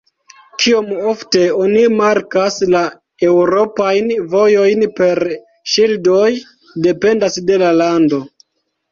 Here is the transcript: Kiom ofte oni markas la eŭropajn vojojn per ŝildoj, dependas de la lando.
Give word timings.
Kiom 0.61 0.85
ofte 1.09 1.41
oni 1.63 1.81
markas 1.97 2.55
la 2.75 2.79
eŭropajn 3.27 4.09
vojojn 4.31 4.85
per 5.01 5.21
ŝildoj, 5.75 6.31
dependas 6.87 7.37
de 7.51 7.59
la 7.65 7.69
lando. 7.83 8.21